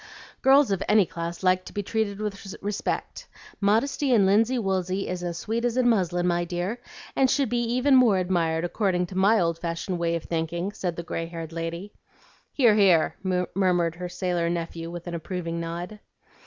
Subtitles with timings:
[0.41, 3.27] "Girls of any class like to be treated with respect.
[3.59, 6.81] Modesty in linsey woolsey is as sweet as in muslin, my dear,
[7.15, 10.95] and should be even more admired, according to my old fashioned way of thinking," said
[10.95, 11.93] the gray haired lady.
[12.51, 12.73] "Hear!
[12.73, 13.15] hear!"
[13.53, 15.99] murmured her sailor nephew with an approving nod.